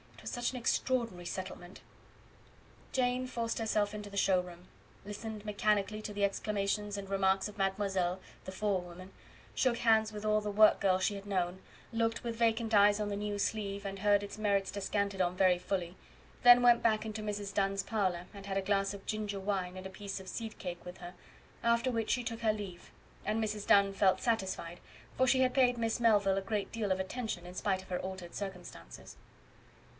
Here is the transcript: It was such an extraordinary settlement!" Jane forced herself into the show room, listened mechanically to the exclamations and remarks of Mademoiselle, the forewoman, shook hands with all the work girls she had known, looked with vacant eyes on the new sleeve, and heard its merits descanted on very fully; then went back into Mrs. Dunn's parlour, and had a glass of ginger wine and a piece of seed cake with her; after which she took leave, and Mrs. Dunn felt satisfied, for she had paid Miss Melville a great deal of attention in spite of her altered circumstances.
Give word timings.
It 0.15 0.23
was 0.23 0.31
such 0.31 0.51
an 0.51 0.57
extraordinary 0.57 1.25
settlement!" 1.25 1.81
Jane 2.91 3.27
forced 3.27 3.59
herself 3.59 3.93
into 3.93 4.09
the 4.09 4.17
show 4.17 4.39
room, 4.41 4.67
listened 5.05 5.45
mechanically 5.45 6.01
to 6.03 6.13
the 6.13 6.23
exclamations 6.23 6.97
and 6.97 7.09
remarks 7.09 7.47
of 7.47 7.57
Mademoiselle, 7.57 8.19
the 8.45 8.51
forewoman, 8.51 9.11
shook 9.53 9.77
hands 9.77 10.11
with 10.13 10.25
all 10.25 10.39
the 10.39 10.49
work 10.49 10.79
girls 10.79 11.03
she 11.03 11.15
had 11.15 11.25
known, 11.27 11.61
looked 11.91 12.23
with 12.23 12.35
vacant 12.35 12.73
eyes 12.73 12.99
on 12.99 13.09
the 13.09 13.15
new 13.15 13.37
sleeve, 13.37 13.85
and 13.85 13.99
heard 13.99 14.23
its 14.23 14.37
merits 14.37 14.71
descanted 14.71 15.21
on 15.21 15.35
very 15.37 15.59
fully; 15.59 15.95
then 16.43 16.63
went 16.63 16.81
back 16.81 17.05
into 17.05 17.21
Mrs. 17.21 17.53
Dunn's 17.53 17.83
parlour, 17.83 18.25
and 18.33 18.45
had 18.45 18.57
a 18.57 18.61
glass 18.63 18.93
of 18.95 19.05
ginger 19.05 19.39
wine 19.39 19.75
and 19.77 19.85
a 19.85 19.89
piece 19.91 20.19
of 20.19 20.27
seed 20.29 20.57
cake 20.57 20.83
with 20.85 20.97
her; 20.99 21.13
after 21.63 21.91
which 21.91 22.09
she 22.09 22.23
took 22.23 22.43
leave, 22.43 22.91
and 23.25 23.43
Mrs. 23.43 23.67
Dunn 23.67 23.93
felt 23.93 24.21
satisfied, 24.21 24.79
for 25.17 25.27
she 25.27 25.41
had 25.41 25.53
paid 25.53 25.77
Miss 25.77 25.99
Melville 25.99 26.37
a 26.37 26.41
great 26.41 26.71
deal 26.71 26.91
of 26.91 26.99
attention 26.99 27.45
in 27.45 27.53
spite 27.53 27.81
of 27.83 27.89
her 27.89 27.99
altered 27.99 28.33
circumstances. 28.33 29.15